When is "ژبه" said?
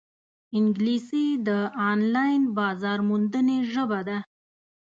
3.71-3.99